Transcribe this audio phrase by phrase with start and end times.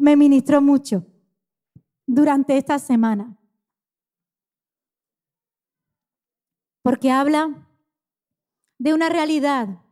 [0.00, 1.06] me ministró mucho
[2.06, 3.36] durante esta semana.
[6.82, 7.68] Porque habla
[8.78, 9.82] de una realidad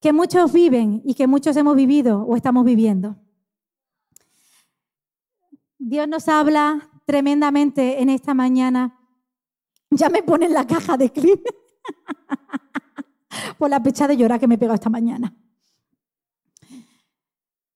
[0.00, 3.16] que muchos viven y que muchos hemos vivido o estamos viviendo.
[5.78, 8.98] Dios nos habla tremendamente en esta mañana.
[9.90, 11.46] Ya me ponen la caja de clip
[13.58, 15.32] por la pecha de llorar que me he pegado esta mañana.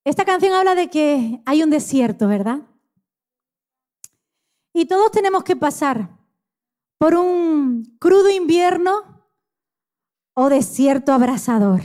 [0.04, 2.60] Esta canción habla de que hay un desierto, ¿verdad?
[4.72, 6.18] Y todos tenemos que pasar
[6.98, 9.24] por un crudo invierno
[10.34, 11.82] o desierto abrasador.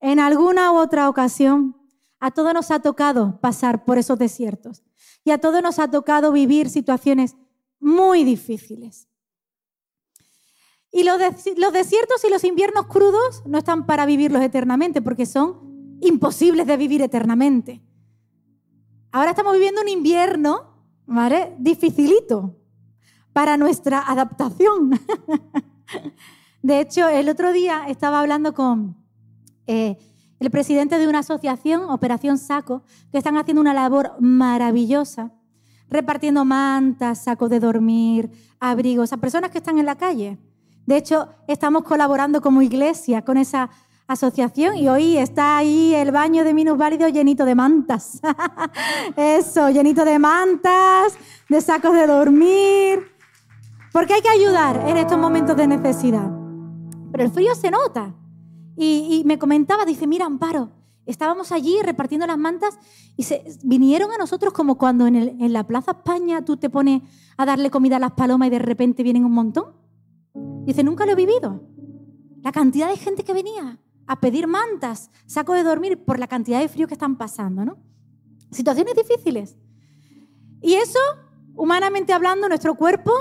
[0.00, 1.76] En alguna u otra ocasión,
[2.20, 4.82] a todos nos ha tocado pasar por esos desiertos
[5.24, 7.36] y a todos nos ha tocado vivir situaciones
[7.80, 9.08] muy difíciles.
[10.90, 15.63] Y los, desiertos y los inviernos crudos no están para vivirlos eternamente porque son
[16.00, 17.82] imposibles de vivir eternamente.
[19.12, 20.74] Ahora estamos viviendo un invierno,
[21.06, 21.54] ¿vale?
[21.58, 22.56] Dificilito
[23.32, 24.90] para nuestra adaptación.
[26.62, 28.96] De hecho, el otro día estaba hablando con
[29.66, 29.98] eh,
[30.38, 35.32] el presidente de una asociación, Operación Saco, que están haciendo una labor maravillosa,
[35.88, 40.38] repartiendo mantas, sacos de dormir, abrigos a personas que están en la calle.
[40.86, 43.70] De hecho, estamos colaborando como iglesia con esa
[44.06, 48.20] asociación y hoy está ahí el baño de minusválidos llenito de mantas.
[49.16, 51.16] Eso, llenito de mantas,
[51.48, 53.12] de sacos de dormir,
[53.92, 56.30] porque hay que ayudar en estos momentos de necesidad.
[57.12, 58.14] Pero el frío se nota.
[58.76, 60.72] Y, me comentaba, dice, mira, Amparo,
[61.06, 62.76] estábamos allí repartiendo las mantas
[63.16, 67.02] y se, vinieron a nosotros como cuando en, en la Plaza España tú te pones
[67.36, 69.76] a darle comida a las palomas y de repente vienen un montón.
[70.64, 71.62] Dice, nunca lo he vivido.
[72.42, 76.60] La cantidad de gente que venía a pedir mantas, saco de dormir por la cantidad
[76.60, 77.78] de frío que están pasando, ¿no?
[78.50, 79.56] Situaciones difíciles.
[80.60, 80.98] Y eso,
[81.54, 83.12] humanamente hablando, nuestro cuerpo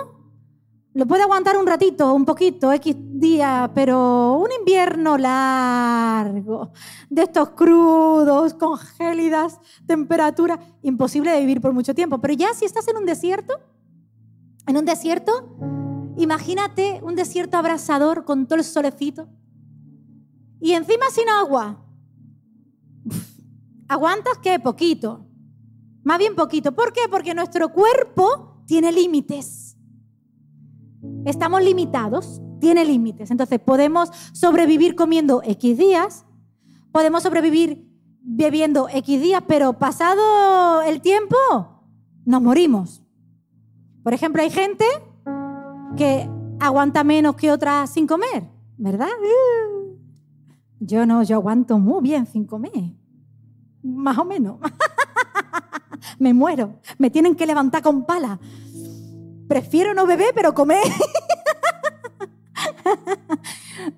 [0.94, 6.72] lo puede aguantar un ratito, un poquito, X días, pero un invierno largo,
[7.10, 12.20] de estos crudos, con gélidas temperaturas, imposible de vivir por mucho tiempo.
[12.20, 13.60] Pero ya si estás en un desierto,
[14.68, 15.58] en un desierto,
[16.18, 19.28] Imagínate un desierto abrasador con todo el solecito
[20.63, 21.78] y encima sin agua.
[23.90, 24.57] ¿Aguantas qué?
[24.59, 25.28] Poquito.
[26.03, 26.72] Más bien poquito.
[26.72, 27.01] ¿Por qué?
[27.12, 29.78] Porque nuestro cuerpo tiene límites.
[31.25, 33.29] Estamos limitados, tiene límites.
[33.29, 36.25] Entonces podemos sobrevivir comiendo X días,
[36.94, 37.85] podemos sobrevivir
[38.22, 41.35] bebiendo X días, pero pasado el tiempo
[42.24, 43.03] nos morimos.
[44.01, 44.85] Por ejemplo, hay gente
[45.97, 46.30] que
[46.62, 48.45] aguanta menos que otras sin comer,
[48.78, 49.09] ¿verdad?
[50.86, 52.94] Yo no, yo aguanto muy bien sin comer.
[53.82, 54.58] Más o menos.
[56.20, 56.76] me muero.
[56.98, 58.40] Me tienen que levantar con pala.
[59.48, 60.84] Prefiero no beber, pero comer.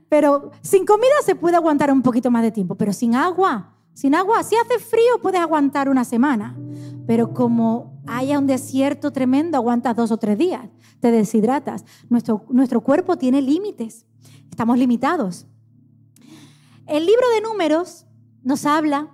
[0.10, 4.16] pero sin comida se puede aguantar un poquito más de tiempo, pero sin agua, sin
[4.16, 6.58] agua, si hace frío puedes aguantar una semana,
[7.08, 10.70] pero como haya un desierto tremendo, aguantas dos o tres días
[11.00, 11.86] te deshidratas.
[12.10, 14.06] Nuestro, nuestro cuerpo tiene límites,
[14.50, 15.48] estamos limitados.
[16.88, 18.06] El libro de números
[18.44, 19.12] nos habla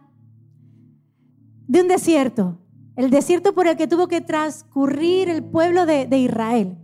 [1.68, 2.58] de un desierto,
[2.96, 6.78] el desierto por el que tuvo que transcurrir el pueblo de, Israel.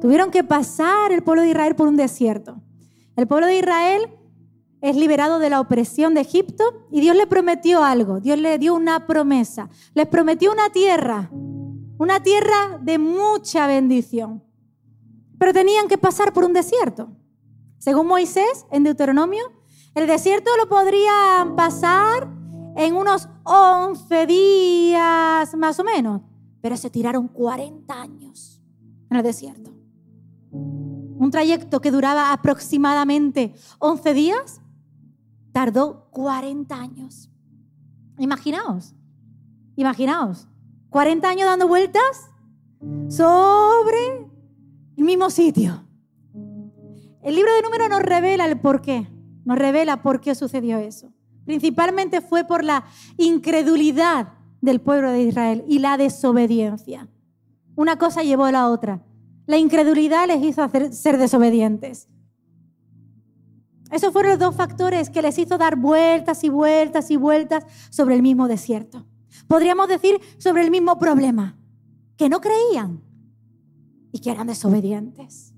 [0.00, 2.60] Tuvieron que pasar el pueblo de Israel por un desierto.
[3.14, 4.10] El pueblo de Israel
[4.80, 8.74] es liberado de la opresión de Egipto y Dios le prometió algo, Dios le dio
[8.74, 11.30] una promesa, les prometió una tierra,
[11.98, 14.42] una tierra de mucha bendición
[15.42, 17.08] pero tenían que pasar por un desierto.
[17.78, 19.42] Según Moisés, en Deuteronomio,
[19.94, 22.28] el desierto lo podrían pasar
[22.76, 26.22] en unos 11 días más o menos,
[26.60, 28.60] pero se tiraron 40 años
[29.10, 29.70] en el desierto.
[30.50, 34.60] Un trayecto que duraba aproximadamente 11 días
[35.52, 37.30] tardó 40 años.
[38.18, 38.94] Imaginaos,
[39.76, 40.48] imaginaos,
[40.90, 42.30] 40 años dando vueltas
[43.08, 44.28] sobre
[44.96, 45.84] el mismo sitio.
[47.22, 49.08] El libro de números nos revela el por qué,
[49.44, 51.12] nos revela por qué sucedió eso.
[51.44, 52.84] Principalmente fue por la
[53.16, 57.08] incredulidad del pueblo de Israel y la desobediencia.
[57.74, 59.02] Una cosa llevó a la otra.
[59.46, 62.08] La incredulidad les hizo ser desobedientes.
[63.90, 68.14] Esos fueron los dos factores que les hizo dar vueltas y vueltas y vueltas sobre
[68.14, 69.06] el mismo desierto.
[69.48, 71.58] Podríamos decir sobre el mismo problema,
[72.16, 73.02] que no creían,
[74.12, 75.54] y que eran desobedientes.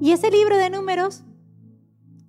[0.00, 1.24] Y ese libro de números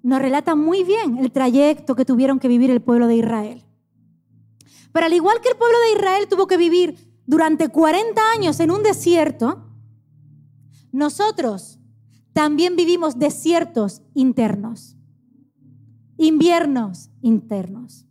[0.02, 3.64] nos relata muy bien el trayecto que tuvieron que vivir el pueblo de Israel.
[4.92, 8.72] Pero al igual que el pueblo de Israel tuvo que vivir durante 40 años en
[8.72, 9.66] un desierto,
[10.92, 11.80] nosotros
[12.34, 14.96] también vivimos desiertos internos,
[16.18, 18.06] inviernos internos.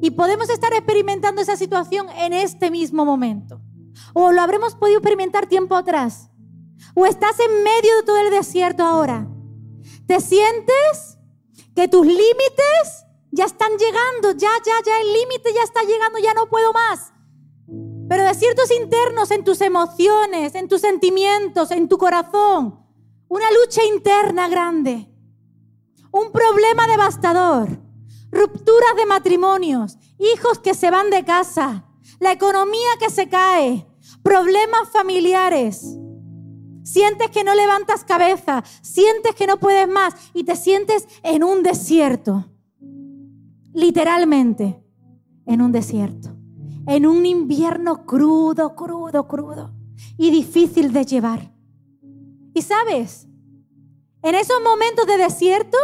[0.00, 3.60] Y podemos estar experimentando esa situación en este mismo momento.
[4.14, 6.30] O lo habremos podido experimentar tiempo atrás.
[6.94, 9.26] O estás en medio de todo el desierto ahora.
[10.08, 11.18] ¿Te sientes
[11.76, 14.32] que tus límites ya están llegando?
[14.32, 17.12] Ya, ya, ya el límite ya está llegando, ya no puedo más.
[18.08, 22.86] Pero desiertos internos en tus emociones, en tus sentimientos, en tu corazón.
[23.28, 25.14] Una lucha interna grande.
[26.10, 27.68] Un problema devastador.
[28.30, 29.98] Rupturas de matrimonios.
[30.18, 31.84] Hijos que se van de casa.
[32.18, 33.86] La economía que se cae.
[34.22, 35.97] Problemas familiares.
[36.92, 38.64] Sientes que no levantas cabeza.
[38.82, 40.14] Sientes que no puedes más.
[40.34, 42.46] Y te sientes en un desierto.
[43.72, 44.82] Literalmente
[45.46, 46.38] en un desierto
[46.88, 49.74] en un invierno crudo, crudo, crudo
[50.16, 51.52] y difícil de llevar.
[52.54, 53.28] Y sabes,
[54.22, 55.76] en esos momentos de desierto,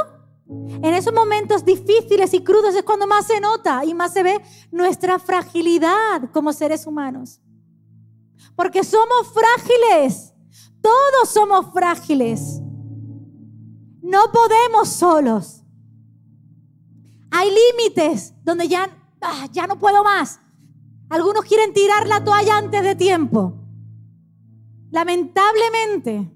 [0.48, 4.40] en esos momentos difíciles y crudos es cuando más se nota y más se ve
[4.70, 7.42] nuestra fragilidad como seres humanos.
[8.56, 10.33] Porque somos frágiles,
[10.84, 12.60] todos somos frágiles.
[14.02, 15.62] No podemos solos.
[17.30, 18.90] Hay límites donde ya,
[19.22, 20.40] ah, ya no puedo más.
[21.08, 23.54] Algunos quieren tirar la toalla antes de tiempo.
[24.90, 26.30] Lamentablemente,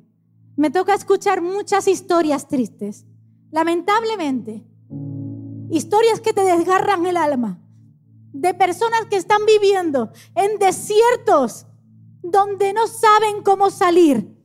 [0.56, 3.04] me toca escuchar muchas historias tristes.
[3.50, 4.64] Lamentablemente.
[5.70, 7.60] Historias que te desgarran el alma.
[8.32, 11.66] De personas que están viviendo en desiertos
[12.22, 14.37] donde no saben cómo salir.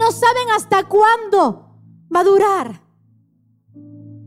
[0.00, 1.76] No saben hasta cuándo
[2.14, 2.80] va a durar.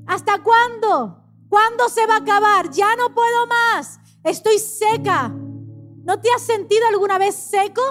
[0.05, 1.23] ¿Hasta cuándo?
[1.49, 2.69] ¿Cuándo se va a acabar?
[2.69, 3.99] Ya no puedo más.
[4.23, 5.29] Estoy seca.
[5.29, 7.81] ¿No te has sentido alguna vez seco?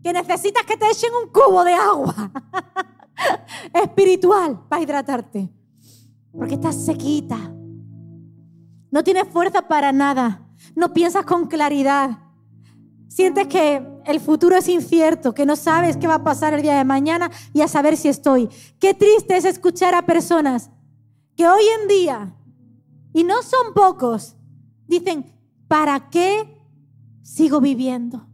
[0.00, 2.30] Que necesitas que te echen un cubo de agua
[3.74, 5.52] espiritual para hidratarte.
[6.32, 7.52] Porque estás sequita.
[8.92, 10.46] No tienes fuerza para nada.
[10.76, 12.16] No piensas con claridad.
[13.08, 16.76] Sientes que el futuro es incierto, que no sabes qué va a pasar el día
[16.76, 18.48] de mañana y a saber si estoy.
[18.78, 20.70] Qué triste es escuchar a personas
[21.36, 22.36] que hoy en día,
[23.12, 24.36] y no son pocos,
[24.86, 25.32] dicen,
[25.68, 26.60] ¿para qué
[27.22, 28.26] sigo viviendo?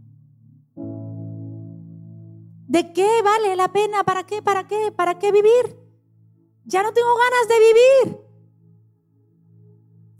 [2.66, 4.02] ¿De qué vale la pena?
[4.04, 4.42] ¿Para qué?
[4.42, 4.92] ¿Para qué?
[4.92, 5.78] ¿Para qué vivir?
[6.64, 8.26] Ya no tengo ganas de vivir.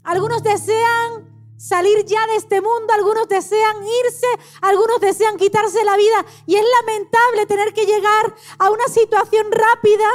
[0.03, 1.26] Algunos desean
[1.57, 4.27] salir ya de este mundo, algunos desean irse,
[4.61, 6.25] algunos desean quitarse la vida.
[6.45, 10.05] Y es lamentable tener que llegar a una situación rápida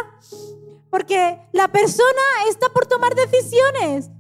[0.91, 4.11] porque la persona está por tomar decisiones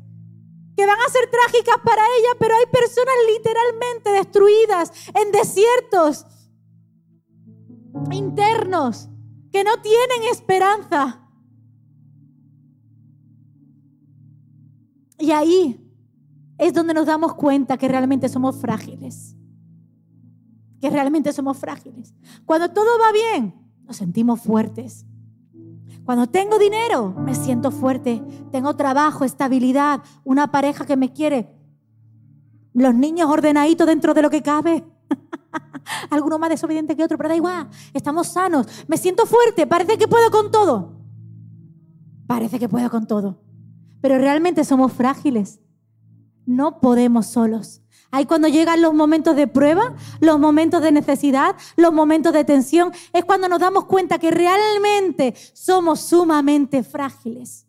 [0.76, 6.26] que van a ser trágicas para ella, pero hay personas literalmente destruidas en desiertos
[8.10, 9.08] internos
[9.52, 11.28] que no tienen esperanza.
[15.18, 15.81] Y ahí
[16.58, 19.36] es donde nos damos cuenta que realmente somos frágiles.
[20.80, 22.14] Que realmente somos frágiles.
[22.44, 23.54] Cuando todo va bien,
[23.84, 25.06] nos sentimos fuertes.
[26.04, 28.22] Cuando tengo dinero, me siento fuerte.
[28.50, 31.48] Tengo trabajo, estabilidad, una pareja que me quiere.
[32.74, 34.84] Los niños ordenaditos dentro de lo que cabe.
[36.10, 37.68] Alguno más desobediente que otro, pero da igual.
[37.92, 38.66] Estamos sanos.
[38.88, 39.66] Me siento fuerte.
[39.66, 40.96] Parece que puedo con todo.
[42.26, 43.40] Parece que puedo con todo.
[44.00, 45.60] Pero realmente somos frágiles.
[46.46, 47.82] No podemos solos.
[48.10, 52.92] Ahí cuando llegan los momentos de prueba, los momentos de necesidad, los momentos de tensión,
[53.12, 57.66] es cuando nos damos cuenta que realmente somos sumamente frágiles.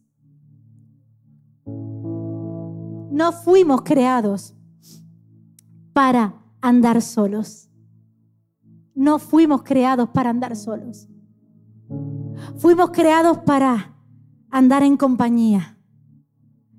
[1.66, 4.54] No fuimos creados
[5.94, 7.70] para andar solos.
[8.96, 11.08] No fuimos creados para andar solos.
[12.58, 13.96] Fuimos creados para
[14.50, 15.73] andar en compañía.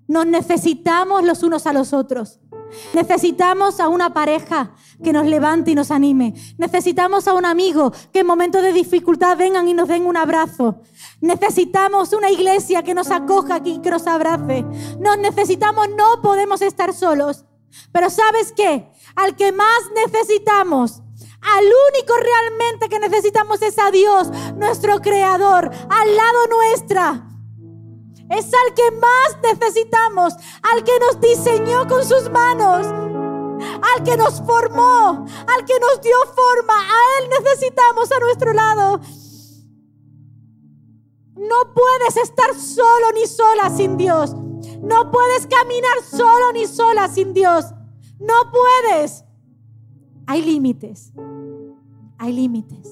[0.07, 2.41] Nos necesitamos los unos a los otros.
[2.93, 6.35] Necesitamos a una pareja que nos levante y nos anime.
[6.59, 10.81] Necesitamos a un amigo que en momentos de dificultad vengan y nos den un abrazo.
[11.21, 14.65] Necesitamos una iglesia que nos acoja y que nos abrace.
[14.99, 17.45] Nos necesitamos, no podemos estar solos.
[17.93, 18.89] Pero ¿sabes qué?
[19.17, 21.03] Al que más necesitamos,
[21.41, 27.34] al único realmente que necesitamos es a Dios, nuestro Creador, al lado nuestra.
[28.31, 34.41] Es al que más necesitamos, al que nos diseñó con sus manos, al que nos
[34.43, 36.75] formó, al que nos dio forma.
[36.75, 39.01] A Él necesitamos a nuestro lado.
[41.37, 44.35] No puedes estar solo ni sola sin Dios.
[44.81, 47.67] No puedes caminar solo ni sola sin Dios.
[48.19, 49.25] No puedes.
[50.27, 51.13] Hay límites.
[52.19, 52.89] Hay límites.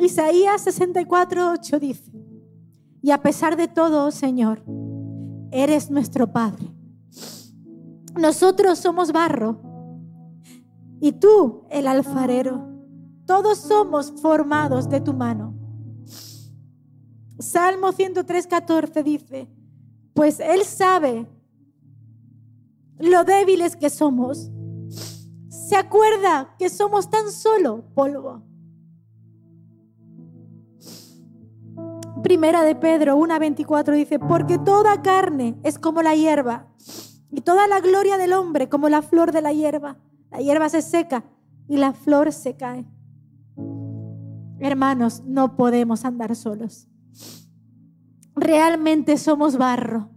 [0.00, 2.10] Isaías 64, 8 dice,
[3.02, 4.62] y a pesar de todo, Señor,
[5.50, 6.74] eres nuestro Padre.
[8.18, 9.60] Nosotros somos barro
[11.00, 12.68] y tú el alfarero.
[13.26, 15.54] Todos somos formados de tu mano.
[17.38, 19.48] Salmo 103, 14 dice,
[20.14, 21.26] pues Él sabe
[22.98, 24.50] lo débiles que somos.
[25.48, 28.49] Se acuerda que somos tan solo polvo.
[32.30, 36.68] Primera de Pedro 1:24 dice, porque toda carne es como la hierba
[37.32, 39.96] y toda la gloria del hombre como la flor de la hierba.
[40.30, 41.24] La hierba se seca
[41.66, 42.86] y la flor se cae.
[44.60, 46.86] Hermanos, no podemos andar solos.
[48.36, 50.10] Realmente somos barro.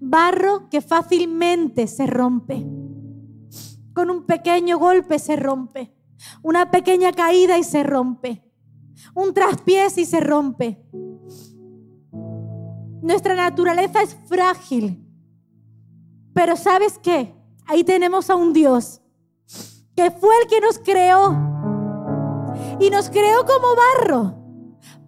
[0.00, 2.66] Barro que fácilmente se rompe.
[3.94, 5.94] Con un pequeño golpe se rompe.
[6.42, 8.47] Una pequeña caída y se rompe
[9.14, 10.82] un traspiés y se rompe.
[13.02, 15.04] Nuestra naturaleza es frágil.
[16.34, 17.34] Pero ¿sabes qué?
[17.66, 19.00] Ahí tenemos a un Dios
[19.96, 21.32] que fue el que nos creó
[22.78, 24.34] y nos creó como barro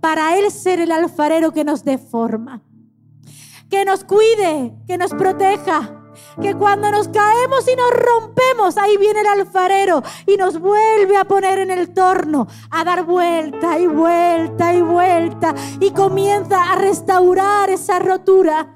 [0.01, 2.63] para Él ser el alfarero que nos deforma,
[3.69, 6.00] que nos cuide, que nos proteja,
[6.41, 11.25] que cuando nos caemos y nos rompemos, ahí viene el alfarero y nos vuelve a
[11.25, 17.71] poner en el torno, a dar vuelta y vuelta y vuelta y comienza a restaurar
[17.71, 18.75] esa rotura.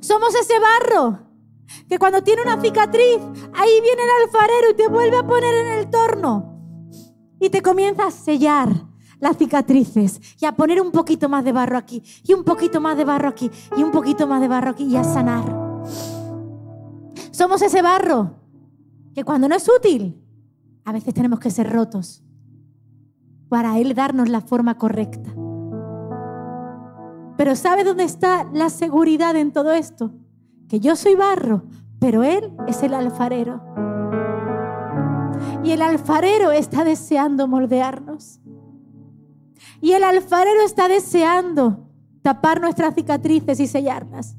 [0.00, 1.20] Somos ese barro
[1.88, 3.20] que cuando tiene una cicatriz,
[3.54, 6.58] ahí viene el alfarero y te vuelve a poner en el torno
[7.40, 8.68] y te comienza a sellar
[9.20, 12.96] las cicatrices y a poner un poquito más de barro aquí y un poquito más
[12.96, 15.44] de barro aquí y un poquito más de barro aquí y a sanar.
[17.30, 18.32] Somos ese barro
[19.14, 20.20] que cuando no es útil,
[20.84, 22.22] a veces tenemos que ser rotos
[23.48, 25.30] para Él darnos la forma correcta.
[27.36, 30.12] Pero ¿sabe dónde está la seguridad en todo esto?
[30.68, 31.62] Que yo soy barro,
[31.98, 33.62] pero Él es el alfarero.
[35.62, 38.40] Y el alfarero está deseando moldearnos.
[39.80, 41.88] Y el alfarero está deseando
[42.22, 44.36] tapar nuestras cicatrices y sellarlas.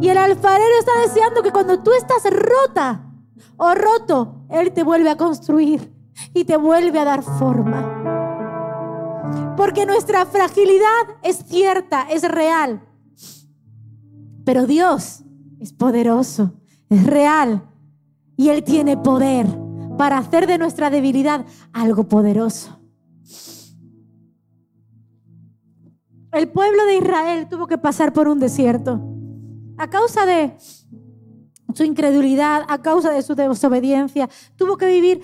[0.00, 3.10] Y el alfarero está deseando que cuando tú estás rota
[3.56, 5.92] o roto, Él te vuelve a construir
[6.34, 8.00] y te vuelve a dar forma.
[9.56, 12.82] Porque nuestra fragilidad es cierta, es real.
[14.44, 15.22] Pero Dios
[15.60, 16.52] es poderoso,
[16.90, 17.62] es real.
[18.36, 19.46] Y Él tiene poder
[19.96, 22.81] para hacer de nuestra debilidad algo poderoso.
[26.32, 29.00] El pueblo de Israel tuvo que pasar por un desierto.
[29.76, 30.56] A causa de
[31.74, 35.20] su incredulidad, a causa de su desobediencia, tuvo que vivir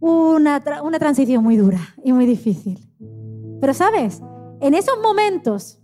[0.00, 2.78] una, una transición muy dura y muy difícil.
[3.60, 4.20] Pero sabes,
[4.60, 5.78] en esos momentos,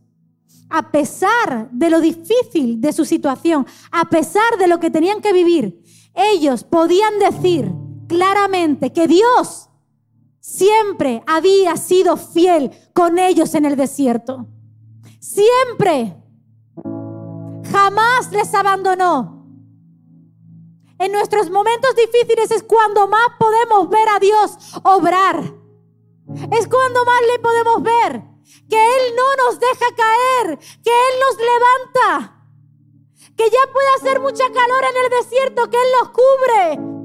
[0.69, 5.33] a pesar de lo difícil de su situación, a pesar de lo que tenían que
[5.33, 5.83] vivir,
[6.15, 7.73] ellos podían decir
[8.09, 9.68] claramente que Dios
[10.49, 14.47] siempre había sido fiel con ellos en el desierto.
[15.21, 16.17] Siempre.
[17.71, 19.47] Jamás les abandonó.
[20.99, 25.55] En nuestros momentos difíciles es cuando más podemos ver a Dios obrar.
[26.51, 28.23] Es cuando más le podemos ver
[28.69, 32.43] que Él no nos deja caer, que Él nos levanta,
[33.37, 36.98] que ya puede hacer mucha calor en el desierto, que Él nos cubre,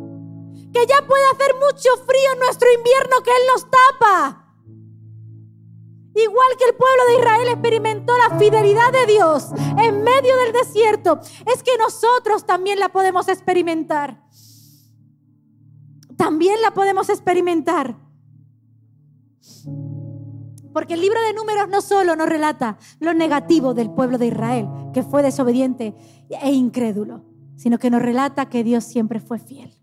[0.73, 4.39] que ya puede hacer mucho frío en nuestro invierno que Él nos tapa.
[6.15, 11.19] Igual que el pueblo de Israel experimentó la fidelidad de Dios en medio del desierto,
[11.45, 14.23] es que nosotros también la podemos experimentar.
[16.17, 17.97] También la podemos experimentar.
[20.71, 24.67] Porque el libro de números no solo nos relata lo negativo del pueblo de Israel,
[24.93, 25.95] que fue desobediente
[26.29, 27.25] e incrédulo,
[27.55, 29.82] sino que nos relata que Dios siempre fue fiel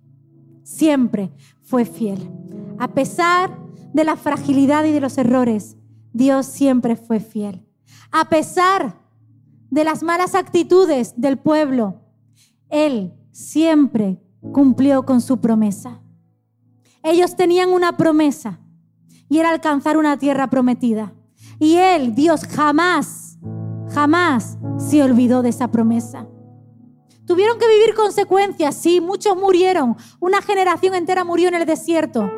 [0.71, 2.31] siempre fue fiel.
[2.79, 3.59] A pesar
[3.93, 5.77] de la fragilidad y de los errores,
[6.13, 7.67] Dios siempre fue fiel.
[8.13, 8.97] A pesar
[9.71, 12.01] de las malas actitudes del pueblo,
[12.69, 14.23] Él siempre
[14.53, 16.01] cumplió con su promesa.
[17.03, 18.61] Ellos tenían una promesa
[19.29, 21.13] y era alcanzar una tierra prometida.
[21.59, 23.39] Y Él, Dios, jamás,
[23.89, 26.27] jamás se olvidó de esa promesa.
[27.31, 29.97] Tuvieron que vivir consecuencias, sí, muchos murieron.
[30.19, 32.29] Una generación entera murió en el desierto.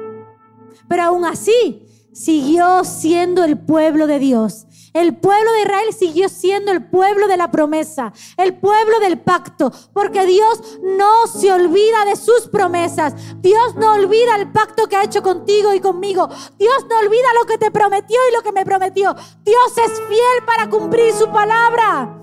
[0.87, 4.67] Pero aún así, siguió siendo el pueblo de Dios.
[4.93, 9.73] El pueblo de Israel siguió siendo el pueblo de la promesa, el pueblo del pacto,
[9.95, 13.15] porque Dios no se olvida de sus promesas.
[13.41, 16.29] Dios no olvida el pacto que ha hecho contigo y conmigo.
[16.59, 19.15] Dios no olvida lo que te prometió y lo que me prometió.
[19.43, 22.21] Dios es fiel para cumplir su palabra.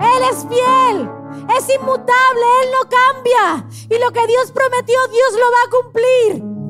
[0.00, 1.19] Él es fiel.
[1.56, 3.66] Es inmutable, Él no cambia.
[3.88, 6.60] Y lo que Dios prometió, Dios lo va a cumplir.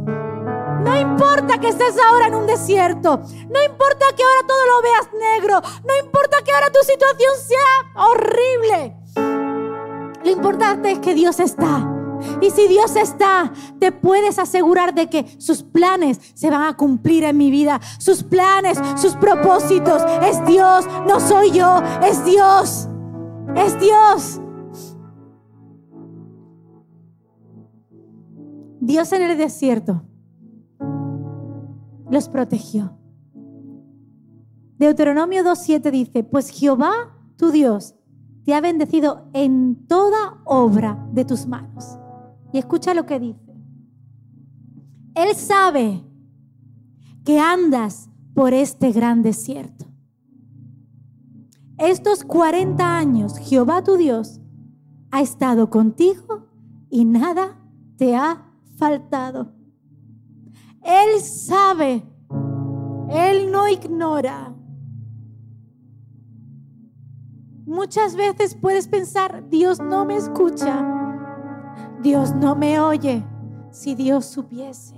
[0.85, 3.21] No importa que estés ahora en un desierto.
[3.49, 5.61] No importa que ahora todo lo veas negro.
[5.87, 8.97] No importa que ahora tu situación sea horrible.
[10.25, 11.87] Lo importante es que Dios está.
[12.41, 17.25] Y si Dios está, te puedes asegurar de que sus planes se van a cumplir
[17.25, 17.81] en mi vida.
[17.99, 20.03] Sus planes, sus propósitos.
[20.23, 22.89] Es Dios, no soy yo, es Dios.
[23.57, 24.41] Es Dios.
[28.81, 30.03] Dios en el desierto
[32.11, 32.97] los protegió.
[34.79, 36.91] Deuteronomio 2.7 dice, pues Jehová,
[37.37, 37.95] tu Dios,
[38.45, 41.99] te ha bendecido en toda obra de tus manos.
[42.53, 43.55] Y escucha lo que dice.
[45.15, 46.03] Él sabe
[47.25, 49.85] que andas por este gran desierto.
[51.77, 54.41] Estos 40 años Jehová tu Dios
[55.11, 56.47] ha estado contigo
[56.89, 57.59] y nada
[57.97, 58.50] te ha
[58.81, 59.53] faltado.
[60.83, 62.03] Él sabe.
[63.11, 64.57] Él no ignora.
[67.67, 70.83] Muchas veces puedes pensar, Dios no me escucha.
[72.01, 73.25] Dios no me oye.
[73.71, 74.97] Si Dios supiese.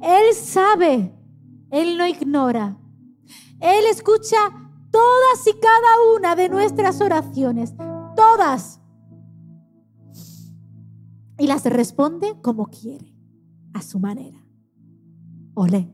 [0.00, 1.12] Él sabe.
[1.70, 2.78] Él no ignora.
[3.60, 4.38] Él escucha
[4.90, 7.74] todas y cada una de nuestras oraciones.
[8.14, 8.80] Todas.
[11.38, 13.14] Y las responde como quiere,
[13.74, 14.44] a su manera.
[15.54, 15.92] Ole.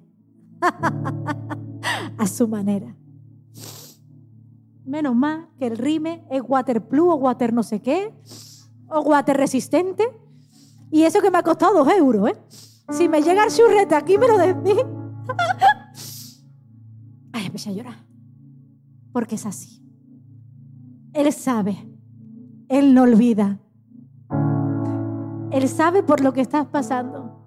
[2.18, 2.96] a su manera.
[4.84, 8.12] Menos mal que el rime es waterplus o water no sé qué,
[8.88, 10.04] o water resistente.
[10.90, 12.36] Y eso que me ha costado dos euros, ¿eh?
[12.90, 14.84] Si me llega el churrete aquí, me lo decís.
[17.32, 18.06] Ay, empecé a llorar.
[19.12, 19.82] Porque es así.
[21.12, 21.76] Él sabe.
[22.68, 23.60] Él no olvida.
[25.52, 27.38] Él sabe por lo que estás pasando.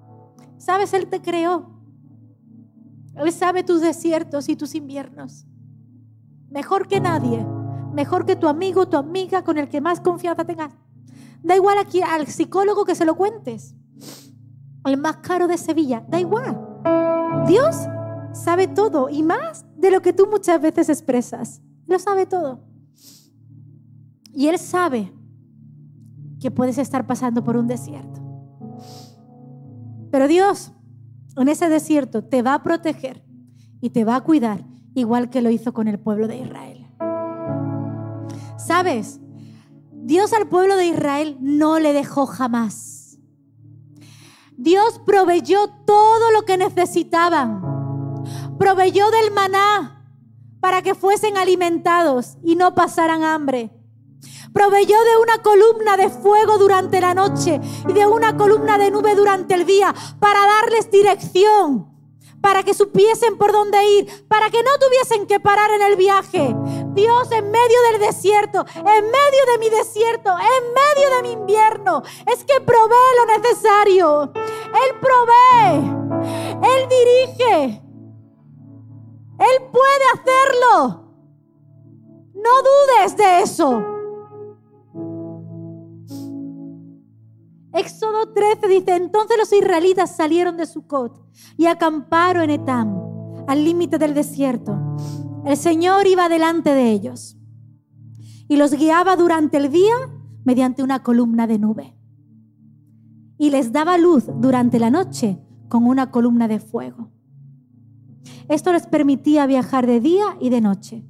[0.57, 0.93] ¿Sabes?
[0.93, 1.71] Él te creó.
[3.15, 5.47] Él sabe tus desiertos y tus inviernos.
[6.49, 7.45] Mejor que nadie.
[7.93, 10.73] Mejor que tu amigo, tu amiga con el que más confianza tengas.
[11.41, 13.73] Da igual aquí al psicólogo que se lo cuentes.
[14.85, 16.05] El más caro de Sevilla.
[16.07, 16.61] Da igual.
[17.47, 17.75] Dios
[18.33, 21.61] sabe todo y más de lo que tú muchas veces expresas.
[21.87, 22.59] Lo sabe todo.
[24.33, 25.14] Y Él sabe
[26.45, 28.21] que puedes estar pasando por un desierto.
[30.11, 30.73] Pero Dios
[31.35, 33.25] en ese desierto te va a proteger
[33.81, 36.85] y te va a cuidar, igual que lo hizo con el pueblo de Israel.
[38.59, 39.19] ¿Sabes?
[39.91, 43.17] Dios al pueblo de Israel no le dejó jamás.
[44.55, 48.23] Dios proveyó todo lo que necesitaban.
[48.59, 50.11] Proveyó del maná
[50.59, 53.71] para que fuesen alimentados y no pasaran hambre
[54.55, 59.13] proveyó de una columna de fuego durante la noche y de una columna de nube
[59.13, 61.93] durante el día para darles dirección,
[62.39, 66.55] para que supiesen por dónde ir, para que no tuviesen que parar en el viaje.
[66.93, 72.01] Dios en medio del desierto, en medio de mi desierto, en medio de mi invierno,
[72.25, 74.31] es que provee lo necesario.
[74.33, 75.85] Él provee,
[76.63, 77.83] Él dirige,
[79.37, 81.11] Él puede hacerlo.
[82.35, 83.94] No dudes de eso.
[88.25, 91.21] Éxodo 13 dice, entonces los israelitas salieron de Sucot
[91.57, 92.95] y acamparon en Etam,
[93.47, 94.77] al límite del desierto.
[95.45, 97.37] El Señor iba delante de ellos
[98.47, 99.93] y los guiaba durante el día
[100.43, 101.95] mediante una columna de nube.
[103.37, 107.11] Y les daba luz durante la noche con una columna de fuego.
[108.47, 111.03] Esto les permitía viajar de día y de noche.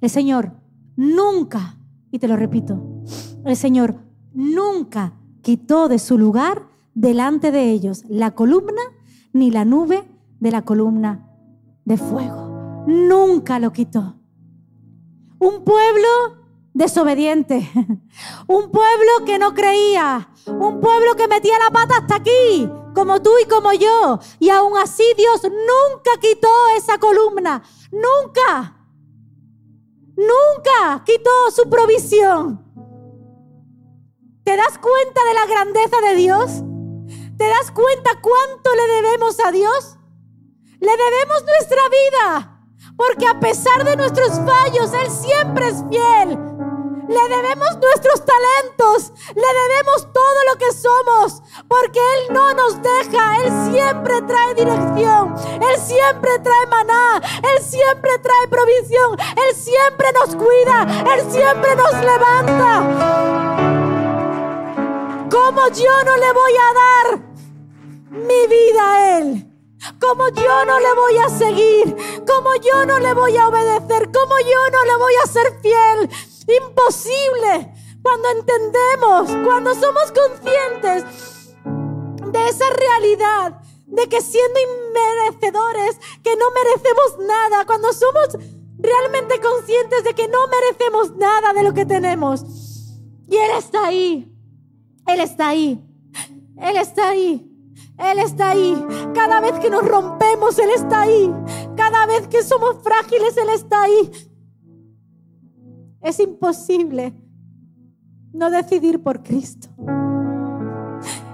[0.00, 0.54] El Señor
[0.96, 1.78] nunca,
[2.10, 3.02] y te lo repito,
[3.44, 3.96] el Señor
[4.32, 8.82] nunca quitó de su lugar delante de ellos la columna
[9.32, 10.04] ni la nube
[10.40, 11.28] de la columna
[11.84, 12.84] de fuego.
[12.86, 14.16] Nunca lo quitó.
[15.38, 16.08] Un pueblo
[16.72, 17.68] desobediente,
[18.46, 23.30] un pueblo que no creía, un pueblo que metía la pata hasta aquí, como tú
[23.42, 24.18] y como yo.
[24.38, 28.76] Y aún así Dios nunca quitó esa columna, nunca,
[30.16, 32.61] nunca quitó su provisión.
[34.44, 36.50] ¿Te das cuenta de la grandeza de Dios?
[37.38, 39.98] ¿Te das cuenta cuánto le debemos a Dios?
[40.80, 42.60] Le debemos nuestra vida,
[42.96, 46.38] porque a pesar de nuestros fallos, Él siempre es fiel.
[47.08, 53.36] Le debemos nuestros talentos, le debemos todo lo que somos, porque Él no nos deja,
[53.44, 60.34] Él siempre trae dirección, Él siempre trae maná, Él siempre trae provisión, Él siempre nos
[60.34, 63.61] cuida, Él siempre nos levanta.
[65.32, 67.22] ¿Cómo yo no le voy a dar
[68.10, 69.50] mi vida a Él?
[69.98, 71.96] ¿Cómo yo no le voy a seguir?
[72.26, 74.10] ¿Cómo yo no le voy a obedecer?
[74.12, 76.10] ¿Cómo yo no le voy a ser fiel?
[76.60, 77.72] Imposible.
[78.02, 81.04] Cuando entendemos, cuando somos conscientes
[81.64, 88.36] de esa realidad, de que siendo inmerecedores, que no merecemos nada, cuando somos
[88.76, 92.42] realmente conscientes de que no merecemos nada de lo que tenemos,
[93.28, 94.31] y Él está ahí,
[95.06, 95.80] él está ahí.
[96.56, 97.48] Él está ahí.
[97.98, 98.86] Él está ahí.
[99.14, 101.32] Cada vez que nos rompemos, Él está ahí.
[101.76, 104.10] Cada vez que somos frágiles, Él está ahí.
[106.00, 107.14] Es imposible
[108.32, 109.68] no decidir por Cristo.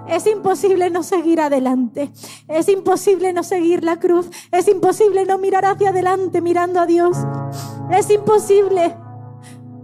[0.09, 2.11] Es imposible no seguir adelante.
[2.49, 4.31] Es imposible no seguir la cruz.
[4.51, 7.17] Es imposible no mirar hacia adelante mirando a Dios.
[7.91, 8.97] Es imposible.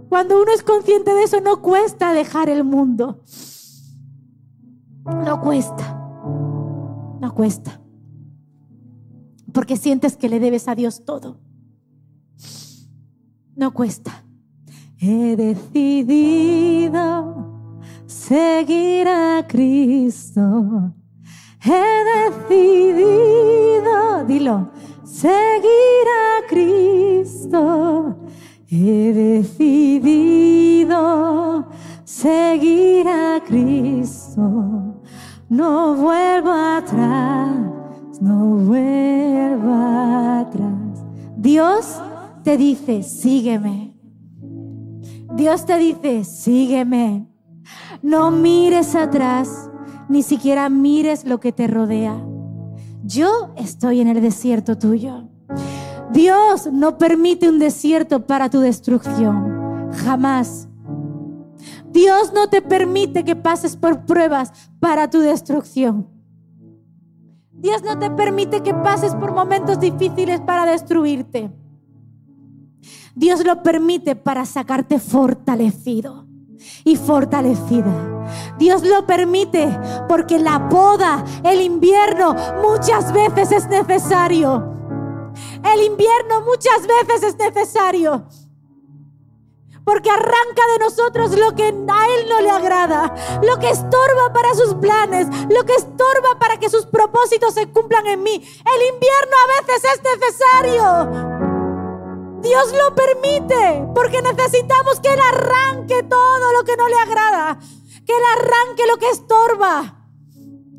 [0.09, 3.21] Cuando uno es consciente de eso, no cuesta dejar el mundo.
[5.05, 5.93] No cuesta.
[7.21, 7.79] No cuesta.
[9.53, 11.39] Porque sientes que le debes a Dios todo.
[13.55, 14.25] No cuesta.
[14.97, 16.91] He decidido
[18.07, 20.91] seguir a Cristo.
[21.61, 22.03] He
[22.49, 24.71] decidido, dilo,
[25.03, 28.17] seguir a Cristo.
[28.67, 30.15] He decidido
[32.03, 34.94] seguir a Cristo
[35.49, 37.49] no vuelvo atrás,
[38.21, 41.05] no vuelvo atrás.
[41.37, 42.01] Dios
[42.43, 43.95] te dice, sígueme.
[45.35, 47.27] Dios te dice, sígueme.
[48.01, 49.69] No mires atrás,
[50.09, 52.15] ni siquiera mires lo que te rodea.
[53.03, 55.29] Yo estoy en el desierto tuyo.
[56.11, 59.91] Dios no permite un desierto para tu destrucción.
[60.05, 60.67] Jamás.
[61.95, 66.09] Dios no te permite que pases por pruebas para tu destrucción.
[67.53, 71.49] Dios no te permite que pases por momentos difíciles para destruirte.
[73.15, 76.27] Dios lo permite para sacarte fortalecido
[76.83, 78.25] y fortalecida.
[78.59, 79.79] Dios lo permite
[80.09, 84.73] porque la poda, el invierno muchas veces es necesario.
[85.63, 88.25] El invierno muchas veces es necesario
[89.85, 94.55] porque arranca de nosotros lo que a Él no le agrada, lo que estorba para
[94.55, 98.33] sus planes, lo que estorba para que sus propósitos se cumplan en mí.
[98.33, 101.35] El invierno a veces es necesario.
[102.41, 107.59] Dios lo permite porque necesitamos que Él arranque todo lo que no le agrada,
[108.05, 110.01] que Él arranque lo que estorba.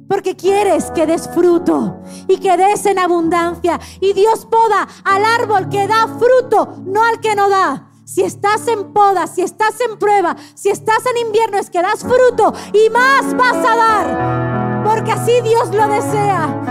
[0.09, 3.81] Porque quieres que des fruto y que des en abundancia.
[4.01, 7.86] Y Dios poda al árbol que da fruto, no al que no da.
[8.07, 12.05] Si estás en poda, si estás en prueba, si estás en invierno, es que das
[12.05, 14.85] fruto y más vas a dar.
[14.85, 16.63] Porque así Dios lo desea.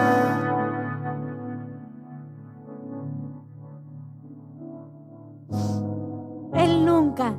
[6.54, 7.38] Él nunca,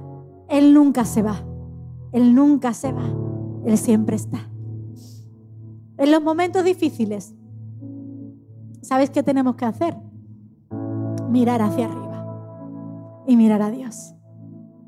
[0.51, 1.43] Él nunca se va.
[2.13, 3.09] Él nunca se va.
[3.65, 4.47] Él siempre está.
[5.97, 7.35] En los momentos difíciles,
[8.83, 9.97] ¿sabes qué tenemos que hacer?
[11.31, 12.06] Mirar hacia arriba
[13.27, 14.15] y mirar a Dios.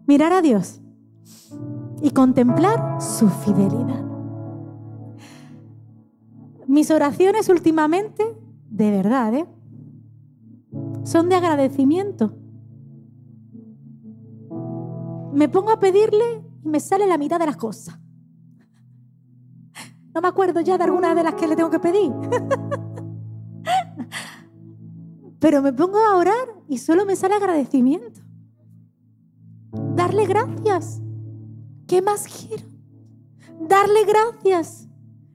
[0.06, 0.80] Mirar a Dios
[2.02, 4.04] y contemplar su fidelidad.
[6.66, 8.24] Mis oraciones últimamente,
[8.70, 9.46] de verdad, ¿eh?
[11.04, 12.34] son de agradecimiento.
[15.32, 17.98] Me pongo a pedirle y me sale la mitad de las cosas.
[20.14, 22.12] No me acuerdo ya de algunas de las que le tengo que pedir.
[25.38, 28.27] Pero me pongo a orar y solo me sale agradecimiento
[30.08, 31.00] darle gracias.
[31.86, 32.64] ¿Qué más quiero?
[33.60, 34.86] Darle gracias.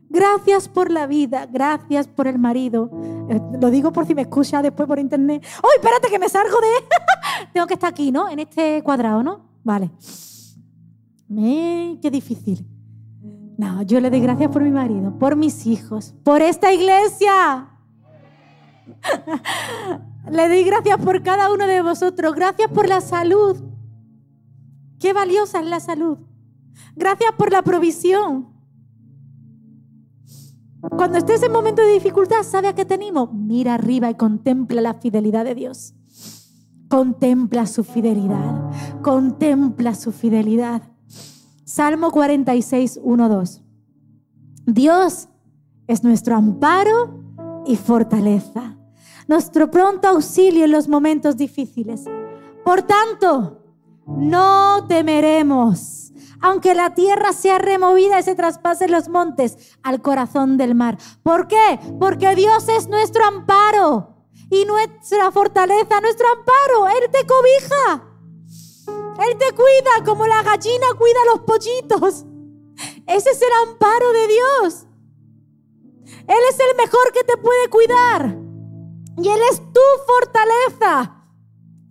[0.10, 2.90] Gracias por la vida, gracias por el marido.
[3.30, 5.44] Eh, lo digo por si me escucha después por internet.
[5.64, 7.48] ¡Oh, espérate que me salgo de...
[7.54, 8.30] Tengo que estar aquí, ¿no?
[8.30, 9.42] En este cuadrado, ¿no?
[9.64, 9.92] Vale.
[11.30, 12.68] qué difícil.
[13.58, 17.70] No, yo le doy gracias por mi marido, por mis hijos, por esta iglesia.
[20.30, 22.36] le doy gracias por cada uno de vosotros.
[22.36, 23.73] Gracias por la salud.
[25.04, 26.18] Qué valiosa es la salud.
[26.96, 28.48] Gracias por la provisión.
[30.96, 33.34] Cuando estés en momento de dificultad, ¿sabe a qué tenemos?
[33.34, 35.94] Mira arriba y contempla la fidelidad de Dios.
[36.88, 38.72] Contempla su fidelidad.
[39.02, 40.84] Contempla su fidelidad.
[41.66, 43.62] Salmo 46, 1, 2.
[44.68, 45.28] Dios
[45.86, 47.20] es nuestro amparo
[47.66, 48.78] y fortaleza,
[49.28, 52.06] nuestro pronto auxilio en los momentos difíciles.
[52.64, 53.63] Por tanto,
[54.06, 56.04] no temeremos
[56.44, 60.98] aunque la tierra sea removida y se traspasen los montes al corazón del mar.
[61.24, 61.80] ¿Por qué?
[62.02, 66.90] Porque Dios es nuestro amparo y nuestra fortaleza, nuestro amparo.
[66.90, 68.10] Él te cobija.
[69.26, 72.26] Él te cuida como la gallina cuida a los pollitos.
[73.08, 74.86] Ese es el amparo de Dios.
[76.28, 78.38] Él es el mejor que te puede cuidar.
[79.18, 81.23] Y Él es tu fortaleza.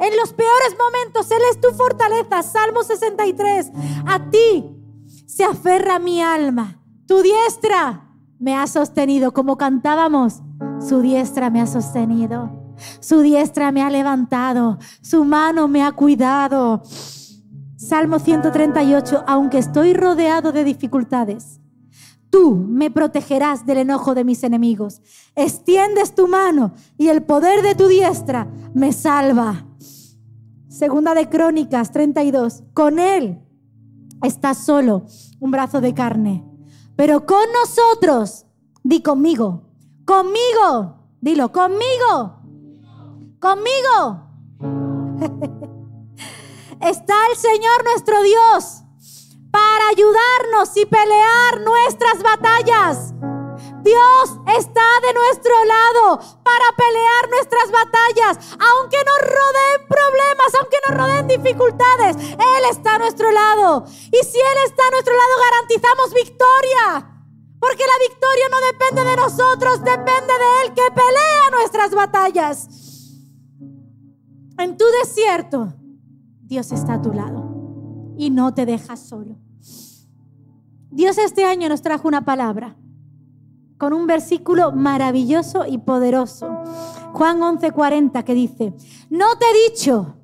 [0.02, 2.42] En los peores momentos, Él es tu fortaleza.
[2.42, 3.70] Salmo 63.
[4.04, 4.64] A ti
[5.26, 6.82] se aferra mi alma.
[7.06, 8.10] Tu diestra
[8.40, 9.32] me ha sostenido.
[9.32, 10.42] Como cantábamos,
[10.80, 12.74] su diestra me ha sostenido.
[12.98, 14.78] Su diestra me ha levantado.
[15.02, 16.82] Su mano me ha cuidado.
[17.76, 19.22] Salmo 138.
[19.28, 21.60] Aunque estoy rodeado de dificultades,
[22.28, 25.00] tú me protegerás del enojo de mis enemigos.
[25.36, 29.64] Extiendes tu mano y el poder de tu diestra me salva.
[30.72, 32.62] Segunda de Crónicas 32.
[32.72, 33.46] Con él
[34.22, 35.04] está solo
[35.38, 36.42] un brazo de carne.
[36.96, 38.46] Pero con nosotros,
[38.82, 39.68] di conmigo,
[40.06, 42.40] conmigo, dilo, conmigo,
[43.38, 44.30] conmigo.
[46.80, 48.82] está el Señor nuestro Dios
[49.50, 53.12] para ayudarnos y pelear nuestras batallas.
[53.83, 58.38] Dios está de nuestro lado para pelear nuestras batallas.
[58.55, 63.85] Aunque nos rodeen problemas, aunque nos rodeen dificultades, Él está a nuestro lado.
[63.87, 67.09] Y si Él está a nuestro lado, garantizamos victoria.
[67.59, 72.68] Porque la victoria no depende de nosotros, depende de Él que pelea nuestras batallas.
[74.59, 75.73] En tu desierto,
[76.42, 79.37] Dios está a tu lado y no te deja solo.
[80.90, 82.77] Dios este año nos trajo una palabra
[83.83, 86.47] con un versículo maravilloso y poderoso.
[87.14, 88.73] Juan 11:40 que dice,
[89.11, 90.18] no te he dicho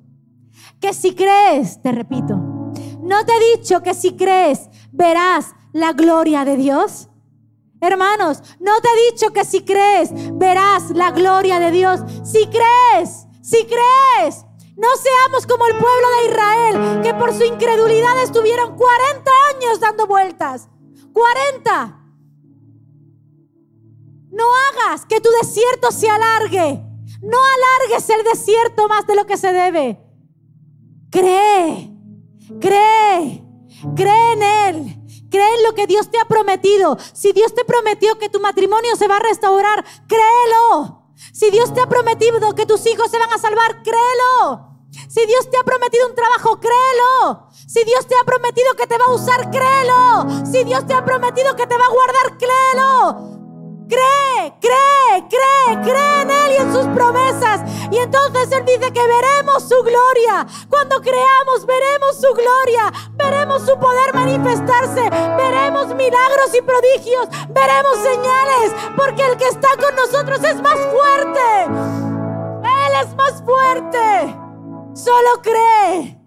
[0.79, 6.45] que si crees, te repito, no te he dicho que si crees verás la gloria
[6.45, 7.09] de Dios.
[7.81, 11.99] Hermanos, no te he dicho que si crees verás la gloria de Dios.
[12.23, 14.45] Si crees, si crees,
[14.77, 20.07] no seamos como el pueblo de Israel, que por su incredulidad estuvieron 40 años dando
[20.07, 20.69] vueltas.
[21.11, 21.98] 40.
[24.31, 26.83] No hagas que tu desierto se alargue.
[27.21, 29.99] No alargues el desierto más de lo que se debe.
[31.11, 31.91] Cree,
[32.59, 33.43] cree,
[33.95, 34.95] cree en Él.
[35.29, 36.97] Cree en lo que Dios te ha prometido.
[37.13, 41.13] Si Dios te prometió que tu matrimonio se va a restaurar, créelo.
[41.33, 44.69] Si Dios te ha prometido que tus hijos se van a salvar, créelo.
[45.07, 47.47] Si Dios te ha prometido un trabajo, créelo.
[47.51, 50.45] Si Dios te ha prometido que te va a usar, créelo.
[50.45, 53.38] Si Dios te ha prometido que te va a guardar, créelo.
[53.89, 57.61] Cree, cree, cree, cree en Él y en sus promesas.
[57.91, 60.45] Y entonces Él dice que veremos su gloria.
[60.69, 62.93] Cuando creamos, veremos su gloria.
[63.13, 65.09] Veremos su poder manifestarse.
[65.09, 67.29] Veremos milagros y prodigios.
[67.49, 68.73] Veremos señales.
[68.95, 71.39] Porque el que está con nosotros es más fuerte.
[72.63, 74.35] Él es más fuerte.
[74.93, 76.19] Solo cree.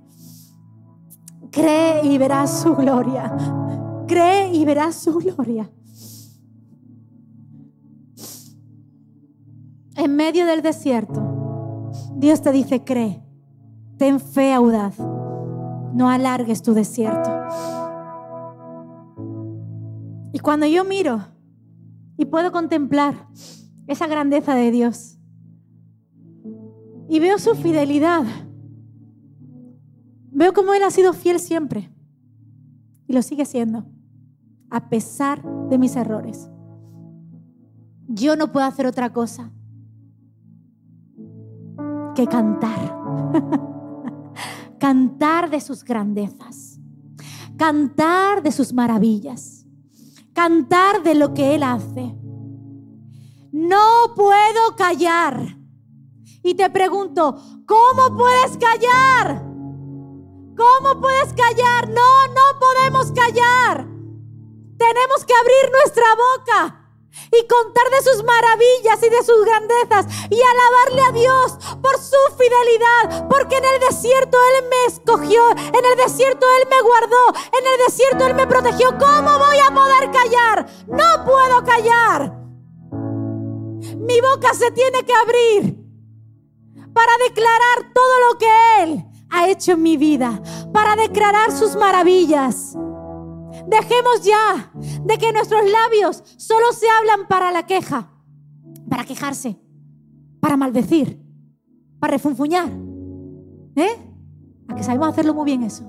[1.52, 3.32] Cree y verás su gloria.
[4.08, 5.70] Cree y verás su gloria.
[9.96, 13.22] En medio del desierto, Dios te dice, cree,
[13.98, 17.30] ten fe audaz, no alargues tu desierto.
[20.32, 21.20] Y cuando yo miro
[22.16, 23.28] y puedo contemplar
[23.86, 25.18] esa grandeza de Dios
[27.08, 28.24] y veo su fidelidad,
[30.30, 31.92] veo cómo Él ha sido fiel siempre
[33.06, 33.84] y lo sigue siendo,
[34.70, 36.48] a pesar de mis errores.
[38.08, 39.52] Yo no puedo hacer otra cosa
[42.14, 42.96] que cantar.
[44.78, 46.78] cantar de sus grandezas.
[47.56, 49.66] Cantar de sus maravillas.
[50.32, 52.16] Cantar de lo que Él hace.
[53.52, 55.58] No puedo callar.
[56.42, 59.42] Y te pregunto, ¿cómo puedes callar?
[60.56, 61.88] ¿Cómo puedes callar?
[61.88, 63.86] No, no podemos callar.
[64.76, 66.81] Tenemos que abrir nuestra boca
[67.30, 72.16] y contar de sus maravillas y de sus grandezas y alabarle a Dios por su
[72.36, 77.66] fidelidad, porque en el desierto Él me escogió, en el desierto Él me guardó, en
[77.66, 78.90] el desierto Él me protegió.
[78.98, 80.66] ¿Cómo voy a poder callar?
[80.86, 82.38] No puedo callar.
[83.96, 85.76] Mi boca se tiene que abrir
[86.92, 90.40] para declarar todo lo que Él ha hecho en mi vida,
[90.72, 92.76] para declarar sus maravillas.
[93.66, 94.70] Dejemos ya
[95.04, 98.10] de que nuestros labios solo se hablan para la queja,
[98.88, 99.58] para quejarse,
[100.40, 101.20] para maldecir,
[101.98, 102.68] para refunfuñar.
[103.76, 103.96] ¿Eh?
[104.68, 105.84] A que sabemos hacerlo muy bien eso.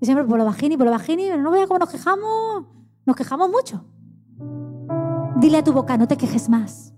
[0.00, 2.66] Y siempre por lo bajini, por lo bajini, no veas cómo nos quejamos.
[3.04, 3.84] Nos quejamos mucho.
[5.36, 6.94] Dile a tu boca, no te quejes más.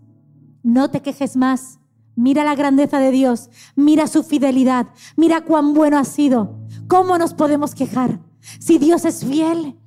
[0.62, 1.78] No te quejes más.
[2.16, 6.59] Mira la grandeza de Dios, mira su fidelidad, mira cuán bueno ha sido.
[6.90, 8.18] ¿Cómo nos podemos quejar?
[8.58, 9.78] Si Dios es fiel,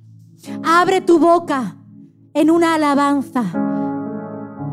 [0.64, 1.76] abre tu boca
[2.32, 3.44] en una alabanza.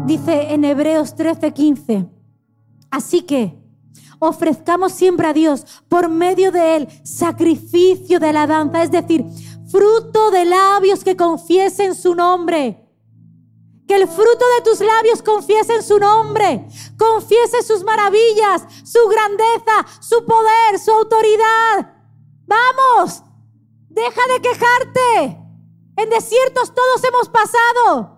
[0.05, 2.09] Dice en Hebreos 13:15.
[2.89, 3.61] Así que
[4.19, 9.25] ofrezcamos siempre a Dios por medio de Él sacrificio de alabanza, es decir,
[9.69, 12.87] fruto de labios que confiesen su nombre.
[13.89, 16.65] Que el fruto de tus labios confiese su nombre,
[16.97, 22.00] confiese sus maravillas, su grandeza, su poder, su autoridad.
[22.51, 23.23] Vamos,
[23.87, 25.37] deja de quejarte.
[25.95, 28.17] En desiertos todos hemos pasado.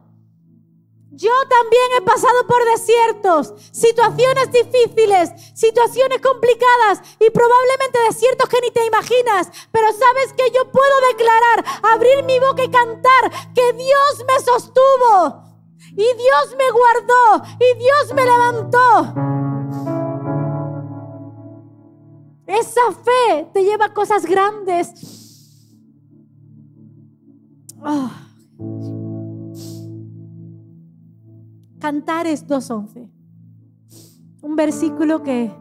[1.12, 8.72] Yo también he pasado por desiertos, situaciones difíciles, situaciones complicadas y probablemente desiertos que ni
[8.72, 9.52] te imaginas.
[9.72, 15.44] Pero sabes que yo puedo declarar, abrir mi boca y cantar que Dios me sostuvo
[15.92, 19.33] y Dios me guardó y Dios me levantó.
[22.46, 25.70] Esa fe te lleva a cosas grandes.
[27.82, 28.10] Oh.
[31.80, 33.10] Cantares 2.11.
[34.42, 35.54] Un versículo que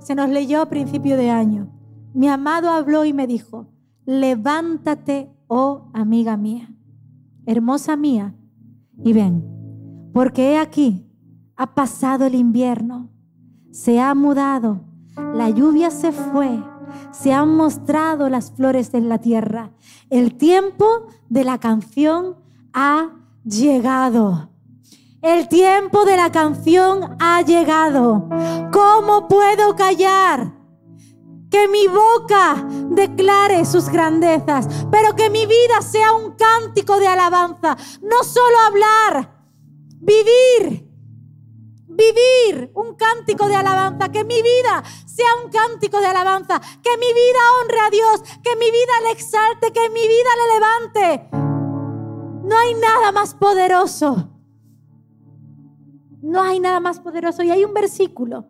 [0.00, 1.70] se nos leyó a principio de año.
[2.14, 3.68] Mi amado habló y me dijo,
[4.04, 6.74] levántate, oh amiga mía,
[7.46, 8.34] hermosa mía,
[9.02, 9.52] y ven
[10.12, 11.06] porque he aquí,
[11.56, 13.10] ha pasado el invierno,
[13.70, 14.84] se ha mudado,
[15.16, 16.62] la lluvia se fue,
[17.10, 19.70] se han mostrado las flores de la tierra.
[20.10, 22.36] El tiempo de la canción
[22.72, 23.10] ha
[23.44, 24.50] llegado.
[25.20, 28.28] El tiempo de la canción ha llegado.
[28.72, 30.52] ¿Cómo puedo callar?
[31.50, 37.76] Que mi boca declare sus grandezas, pero que mi vida sea un cántico de alabanza.
[38.02, 39.30] No solo hablar,
[40.00, 40.91] vivir,
[42.46, 47.06] vivir un cántico de alabanza, que mi vida sea un cántico de alabanza, que mi
[47.06, 51.28] vida honre a Dios, que mi vida le exalte, que mi vida le levante.
[52.44, 54.28] No hay nada más poderoso.
[56.22, 57.42] No hay nada más poderoso.
[57.42, 58.46] Y hay un versículo,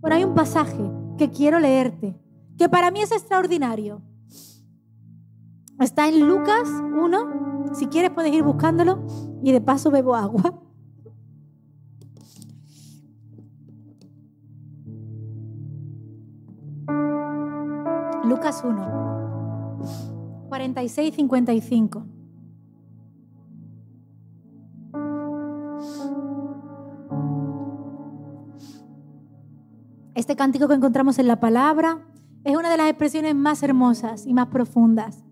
[0.00, 2.16] bueno, hay un pasaje que quiero leerte,
[2.58, 4.02] que para mí es extraordinario.
[5.80, 7.74] Está en Lucas 1.
[7.74, 9.04] Si quieres puedes ir buscándolo
[9.42, 10.62] y de paso bebo agua.
[18.42, 22.04] Lucas 1, 46, 55.
[30.16, 32.00] Este cántico que encontramos en la palabra
[32.42, 35.22] es una de las expresiones más hermosas y más profundas.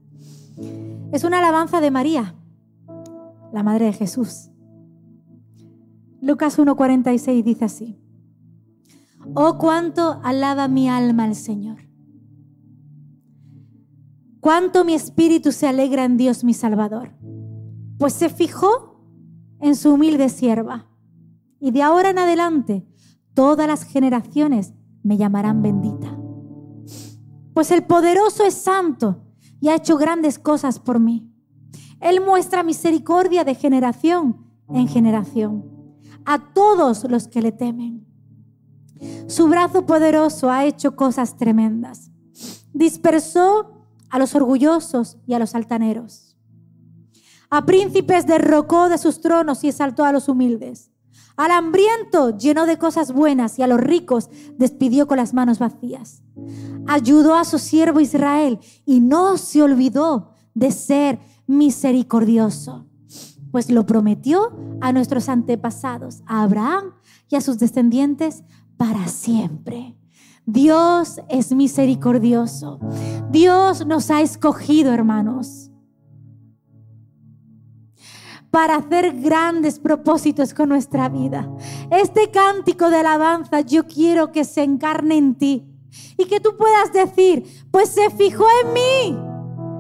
[1.11, 2.37] Es una alabanza de María,
[3.53, 4.51] la madre de Jesús.
[6.21, 7.99] Lucas 1:46 dice así,
[9.35, 11.90] Oh cuánto alaba mi alma al Señor
[14.41, 17.13] cuánto mi espíritu se alegra en Dios mi Salvador,
[17.99, 19.05] pues se fijó
[19.61, 20.89] en su humilde sierva.
[21.61, 22.87] Y de ahora en adelante
[23.35, 24.73] todas las generaciones
[25.03, 26.19] me llamarán bendita.
[27.55, 29.23] Pues el poderoso es santo
[29.61, 31.31] y ha hecho grandes cosas por mí.
[32.01, 35.65] Él muestra misericordia de generación en generación
[36.25, 38.07] a todos los que le temen.
[39.27, 42.11] Su brazo poderoso ha hecho cosas tremendas.
[42.73, 43.80] Dispersó
[44.11, 46.37] a los orgullosos y a los altaneros.
[47.49, 50.91] A príncipes derrocó de sus tronos y exaltó a los humildes.
[51.37, 56.23] Al hambriento llenó de cosas buenas y a los ricos despidió con las manos vacías.
[56.87, 62.87] Ayudó a su siervo Israel y no se olvidó de ser misericordioso,
[63.51, 66.95] pues lo prometió a nuestros antepasados, a Abraham
[67.29, 68.45] y a sus descendientes
[68.77, 69.97] para siempre.
[70.47, 72.81] Dios es misericordioso.
[73.31, 75.71] Dios nos ha escogido, hermanos.
[78.51, 81.49] para hacer grandes propósitos con nuestra vida.
[81.91, 85.71] Este cántico de alabanza yo quiero que se encarne en ti
[86.17, 89.19] y que tú puedas decir, pues se fijó en mí,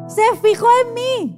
[0.09, 1.37] se fijó en mí.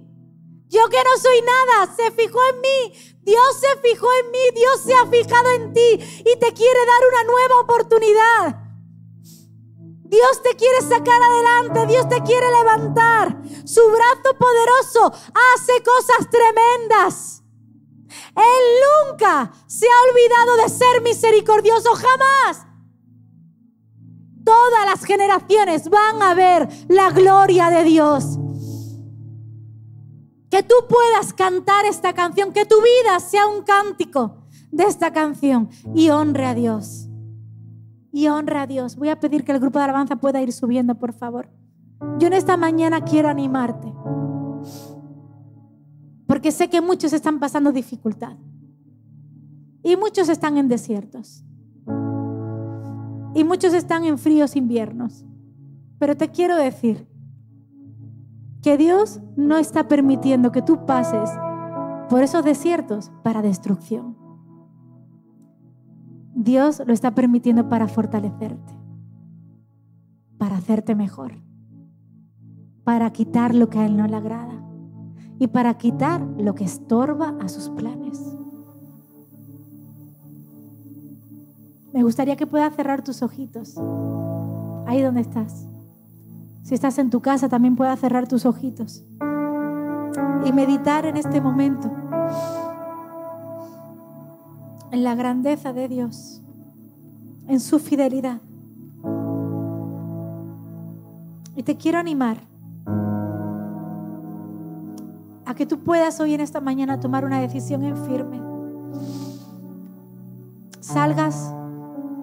[0.68, 2.92] Yo que no soy nada, se fijó en mí.
[3.22, 7.02] Dios se fijó en mí, Dios se ha fijado en ti y te quiere dar
[7.12, 8.61] una nueva oportunidad.
[10.12, 13.34] Dios te quiere sacar adelante, Dios te quiere levantar.
[13.64, 17.42] Su brazo poderoso hace cosas tremendas.
[18.36, 22.66] Él nunca se ha olvidado de ser misericordioso, jamás.
[24.44, 28.38] Todas las generaciones van a ver la gloria de Dios.
[30.50, 35.70] Que tú puedas cantar esta canción, que tu vida sea un cántico de esta canción
[35.94, 37.08] y honre a Dios
[38.12, 38.96] y honra a Dios.
[38.96, 41.48] Voy a pedir que el grupo de alabanza pueda ir subiendo, por favor.
[42.18, 43.92] Yo en esta mañana quiero animarte.
[46.26, 48.36] Porque sé que muchos están pasando dificultad.
[49.82, 51.44] Y muchos están en desiertos.
[53.34, 55.24] Y muchos están en fríos inviernos.
[55.98, 57.08] Pero te quiero decir
[58.62, 61.30] que Dios no está permitiendo que tú pases
[62.08, 64.21] por esos desiertos para destrucción.
[66.34, 68.72] Dios lo está permitiendo para fortalecerte,
[70.38, 71.34] para hacerte mejor,
[72.84, 74.62] para quitar lo que a Él no le agrada
[75.38, 78.20] y para quitar lo que estorba a sus planes.
[81.92, 83.76] Me gustaría que puedas cerrar tus ojitos,
[84.86, 85.68] ahí donde estás.
[86.62, 89.04] Si estás en tu casa, también puedas cerrar tus ojitos
[90.46, 91.90] y meditar en este momento
[94.92, 96.42] en la grandeza de Dios,
[97.48, 98.40] en su fidelidad.
[101.56, 102.36] Y te quiero animar
[105.46, 108.40] a que tú puedas hoy en esta mañana tomar una decisión en firme.
[110.80, 111.52] Salgas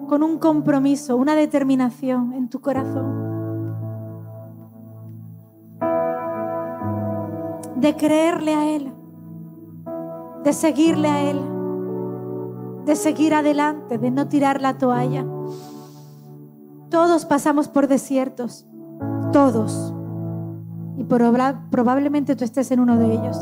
[0.08, 3.28] con un compromiso, una determinación en tu corazón.
[7.74, 8.92] De creerle a Él,
[10.44, 11.59] de seguirle a Él
[12.84, 15.24] de seguir adelante, de no tirar la toalla.
[16.88, 18.66] Todos pasamos por desiertos,
[19.32, 19.94] todos.
[20.96, 23.38] Y probablemente tú estés en uno de ellos.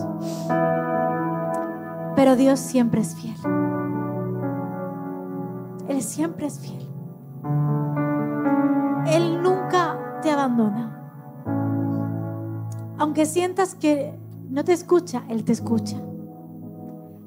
[2.14, 3.36] Pero Dios siempre es fiel.
[5.88, 6.86] Él siempre es fiel.
[9.06, 10.94] Él nunca te abandona.
[12.98, 14.18] Aunque sientas que
[14.50, 15.96] no te escucha, Él te escucha.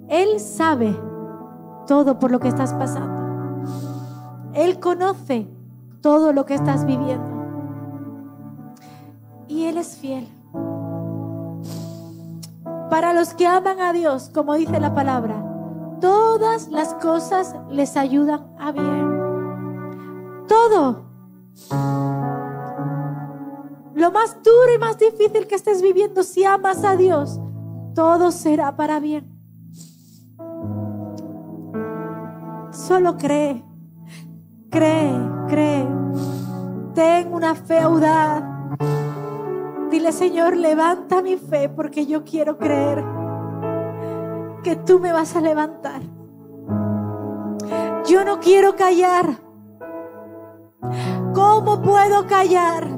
[0.09, 0.95] Él sabe
[1.91, 3.67] todo por lo que estás pasando.
[4.53, 5.45] Él conoce
[5.99, 7.27] todo lo que estás viviendo.
[9.49, 10.25] Y Él es fiel.
[12.89, 15.43] Para los que aman a Dios, como dice la palabra,
[15.99, 20.45] todas las cosas les ayudan a bien.
[20.47, 21.03] Todo.
[23.95, 27.37] Lo más duro y más difícil que estés viviendo, si amas a Dios,
[27.93, 29.30] todo será para bien.
[32.91, 33.63] Solo cree,
[34.69, 35.13] cree,
[35.47, 35.87] cree.
[36.93, 38.43] Ten una fe audaz.
[39.89, 43.01] Dile, Señor, levanta mi fe porque yo quiero creer
[44.61, 46.01] que tú me vas a levantar.
[48.07, 49.37] Yo no quiero callar.
[51.33, 52.89] ¿Cómo puedo callar?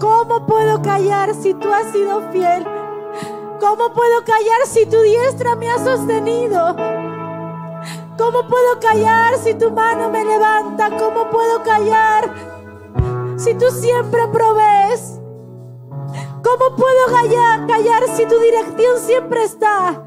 [0.00, 2.66] ¿Cómo puedo callar si tú has sido fiel?
[3.60, 7.07] ¿Cómo puedo callar si tu diestra me ha sostenido?
[8.18, 10.90] ¿Cómo puedo callar si tu mano me levanta?
[10.98, 12.28] ¿Cómo puedo callar
[13.36, 15.20] si tú siempre provees?
[16.42, 20.02] ¿Cómo puedo callar, callar si tu dirección siempre está?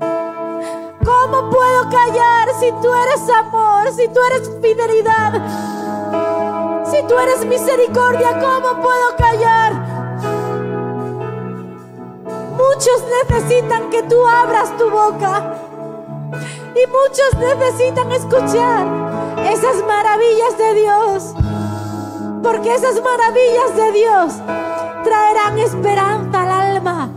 [1.05, 6.84] ¿Cómo puedo callar si tú eres amor, si tú eres fidelidad?
[6.91, 9.72] Si tú eres misericordia, ¿cómo puedo callar?
[12.57, 15.61] Muchos necesitan que tú abras tu boca.
[16.74, 18.88] Y muchos necesitan escuchar
[19.51, 21.34] esas maravillas de Dios.
[22.41, 24.34] Porque esas maravillas de Dios
[25.03, 27.09] traerán esperanza al alma.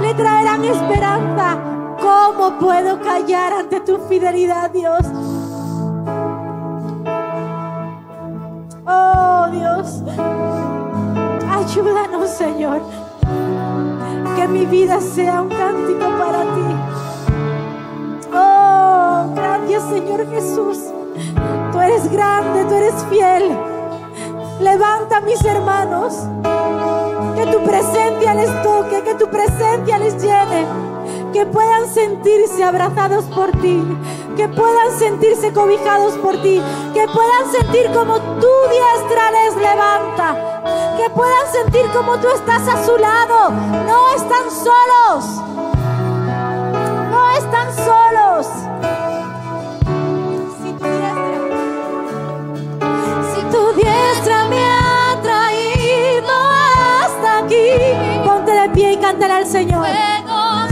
[0.00, 1.58] Le traerán esperanza.
[2.00, 5.00] ¿Cómo puedo callar ante tu fidelidad, Dios?
[8.84, 10.02] Oh Dios,
[11.48, 12.80] ayúdanos, Señor.
[14.36, 17.11] Que mi vida sea un cántico para ti.
[19.88, 20.78] Señor Jesús.
[21.72, 23.56] Tú eres grande, tú eres fiel.
[24.60, 26.14] Levanta a mis hermanos.
[27.36, 30.66] Que tu presencia les toque, que tu presencia les llene.
[31.32, 33.82] que puedan sentirse abrazados por ti,
[34.36, 36.62] que puedan sentirse cobijados por ti,
[36.92, 40.62] que puedan sentir como tu diestra les levanta,
[40.98, 43.50] que puedan sentir como tú estás a su lado.
[43.50, 45.24] No están solos,
[47.10, 48.71] no están solos.
[59.12, 59.86] Cántale al Señor.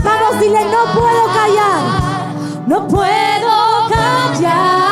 [0.03, 1.81] Vamos, dile, no puedo callar,
[2.65, 4.90] no puedo callar.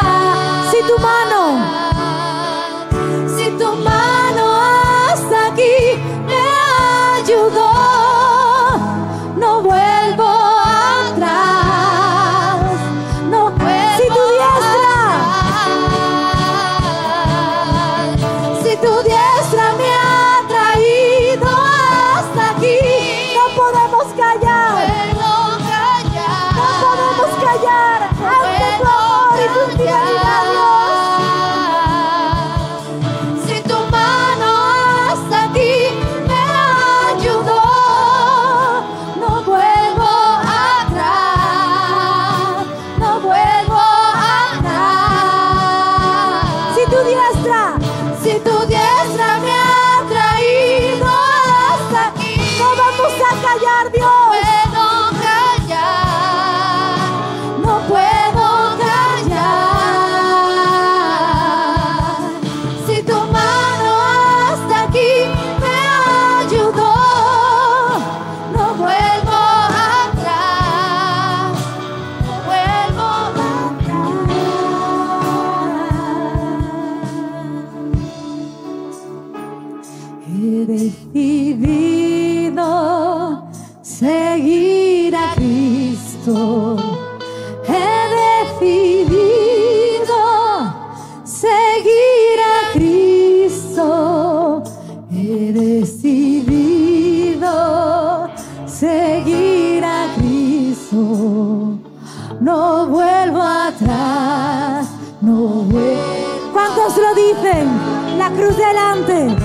[108.29, 109.35] La cruz delante.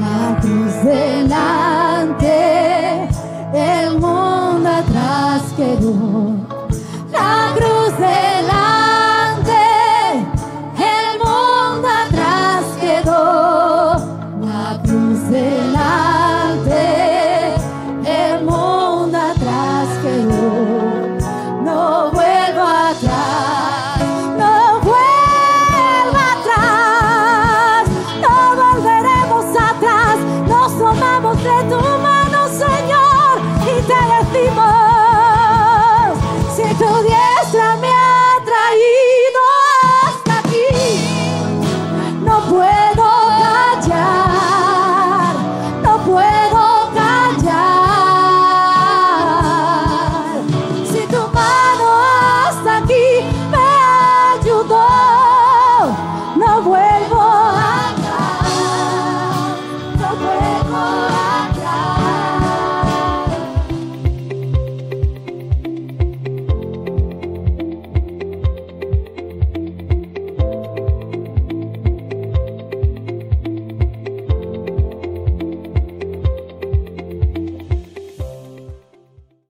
[0.00, 2.28] La cruz delante.
[3.54, 6.34] El mundo atrás quedó.
[7.12, 8.31] La cruz delante.